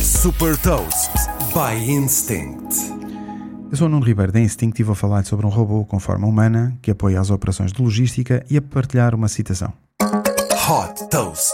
Super 0.00 0.56
Toast 0.58 1.10
by 1.52 1.90
Instinct. 1.90 2.72
Eu 3.68 3.76
sou 3.76 3.88
o 3.88 3.90
Nuno 3.90 4.04
Ribeiro 4.04 4.30
da 4.30 4.38
Instinct 4.38 4.80
e 4.80 4.84
vou 4.84 4.94
falar 4.94 5.24
sobre 5.24 5.44
um 5.44 5.48
robô 5.48 5.84
com 5.84 5.98
forma 5.98 6.26
humana 6.26 6.78
que 6.80 6.92
apoia 6.92 7.20
as 7.20 7.28
operações 7.28 7.72
de 7.72 7.82
logística 7.82 8.44
e 8.48 8.56
a 8.56 8.62
partilhar 8.62 9.16
uma 9.16 9.26
citação. 9.26 9.72
Hot 10.00 11.08
Toast. 11.10 11.52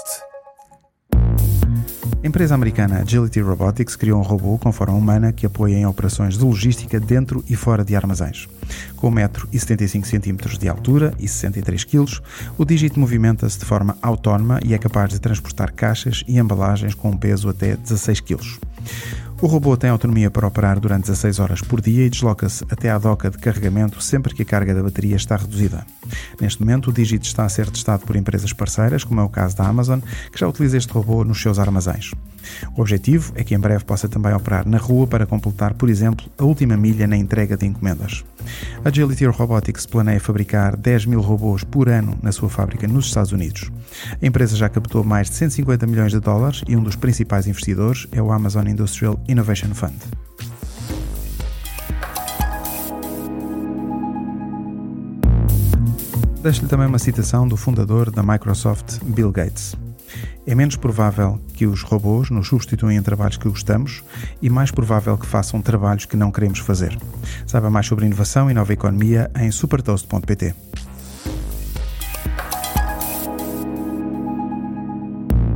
A 2.23 2.27
empresa 2.27 2.55
americana 2.55 3.01
Agility 3.01 3.41
Robotics 3.41 3.97
criou 3.97 4.19
um 4.19 4.23
robô 4.23 4.59
com 4.59 4.73
forma 4.73 4.97
humana 4.97 5.33
que 5.33 5.47
apoia 5.47 5.77
em 5.77 5.87
operações 5.87 6.39
de 6.39 6.45
logística 6.45 6.99
dentro 6.99 7.45
e 7.49 7.57
fora 7.57 7.85
de 7.85 7.95
armazéns. 7.95 8.49
Com 8.97 9.11
1,75m 9.13 10.59
de 10.59 10.69
altura 10.69 11.15
e 11.19 11.29
63 11.29 11.85
kg, 11.85 12.21
o 12.57 12.65
dígito 12.65 12.99
movimenta-se 12.99 13.59
de 13.59 13.65
forma 13.65 13.97
autónoma 14.01 14.59
e 14.65 14.75
é 14.75 14.79
capaz 14.79 15.11
de 15.11 15.21
transportar 15.21 15.73
caixas 15.73 16.25
e 16.27 16.39
embalagens 16.39 16.95
com 16.95 17.11
um 17.11 17.17
peso 17.17 17.49
até 17.49 17.77
16 17.77 18.21
kg. 18.21 18.59
O 19.41 19.47
robô 19.47 19.77
tem 19.77 19.91
autonomia 19.91 20.31
para 20.31 20.47
operar 20.47 20.81
durante 20.81 21.03
16 21.03 21.39
horas 21.39 21.61
por 21.61 21.81
dia 21.81 22.07
e 22.07 22.11
desloca-se 22.11 22.65
até 22.71 22.91
à 22.91 22.99
doca 22.99 23.31
de 23.31 23.37
carregamento 23.37 24.03
sempre 24.03 24.35
que 24.35 24.43
a 24.43 24.47
carga 24.47 24.75
da 24.75 24.83
bateria 24.83 25.17
está 25.17 25.37
reduzida. 25.37 25.85
Neste 26.41 26.61
momento, 26.61 26.91
o 26.91 26.93
Digit 26.93 27.27
está 27.27 27.45
a 27.45 27.49
ser 27.49 27.71
testado 27.71 28.05
por 28.05 28.17
empresas 28.17 28.53
parceiras, 28.53 29.05
como 29.05 29.21
é 29.21 29.25
o 29.25 29.29
caso 29.29 29.57
da 29.57 29.67
Amazon, 29.67 30.01
que 30.33 30.39
já 30.39 30.49
utiliza 30.49 30.77
este 30.77 30.93
robô 30.93 31.25
nos 31.25 31.41
seus 31.41 31.59
armazéns. 31.59 32.13
O 32.77 32.81
objetivo 32.81 33.33
é 33.35 33.43
que 33.43 33.55
em 33.55 33.59
breve 33.59 33.85
possa 33.85 34.09
também 34.09 34.33
operar 34.35 34.69
na 34.69 34.79
rua 34.79 35.07
para 35.07 35.27
completar, 35.27 35.75
por 35.75 35.89
exemplo, 35.89 36.27
a 36.39 36.45
última 36.45 36.77
milha 36.77 37.07
na 37.07 37.17
entrega 37.17 37.57
de 37.57 37.67
encomendas. 37.67 38.25
Agility 38.85 39.25
Robotics 39.27 39.87
planeia 39.87 40.21
fabricar 40.21 40.77
10 40.77 41.07
mil 41.07 41.21
robôs 41.21 41.65
por 41.65 41.89
ano 41.89 42.19
na 42.23 42.33
sua 42.33 42.49
fábrica 42.49 42.87
nos 42.87 43.07
Estados 43.07 43.33
Unidos. 43.33 43.71
A 44.21 44.27
empresa 44.27 44.57
já 44.57 44.69
captou 44.69 45.03
mais 45.03 45.31
de 45.31 45.37
150 45.37 45.87
milhões 45.87 46.13
de 46.13 46.21
dólares 46.21 46.63
e 46.69 46.77
um 46.77 46.83
dos 46.83 46.97
principais 46.97 47.47
investidores 47.47 48.07
é 48.13 48.21
o 48.21 48.31
Amazon 48.31 48.67
Industrial 48.67 49.19
Innovation 49.29 49.75
Fund. 49.75 49.95
Deixo-lhe 56.45 56.69
também 56.69 56.87
uma 56.87 56.99
citação 56.99 57.49
do 57.49 57.57
fundador 57.57 58.11
da 58.11 58.23
Microsoft, 58.23 58.99
Bill 59.03 59.33
Gates. 59.33 59.75
É 60.47 60.55
menos 60.55 60.77
provável 60.77 61.41
que 61.55 61.67
os 61.67 61.81
robôs 61.81 62.29
nos 62.29 62.49
substituam 62.49 62.93
em 62.93 63.01
trabalhos 63.01 63.39
que 63.39 63.49
gostamos 63.49 64.05
e 64.43 64.51
mais 64.51 64.71
provável 64.71 65.17
que 65.17 65.25
façam 65.25 65.63
trabalhos 65.63 66.05
que 66.05 66.19
não 66.19 66.31
queremos 66.31 66.59
fazer. 66.59 66.99
Saiba 67.47 67.71
mais 67.71 67.87
sobre 67.87 68.05
inovação 68.05 68.51
e 68.51 68.55
nova 68.55 68.75
economia 68.75 69.31
em 69.41 69.51
supertoast.pt. 69.51 70.55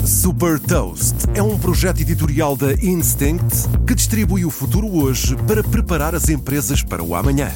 Super 0.06 0.58
Toast 0.58 1.16
é 1.34 1.42
um 1.42 1.58
projeto 1.58 2.00
editorial 2.00 2.56
da 2.56 2.72
Instinct 2.72 3.68
que 3.86 3.94
distribui 3.94 4.46
o 4.46 4.50
futuro 4.50 4.88
hoje 4.88 5.36
para 5.46 5.62
preparar 5.62 6.14
as 6.14 6.30
empresas 6.30 6.82
para 6.82 7.02
o 7.02 7.14
amanhã. 7.14 7.50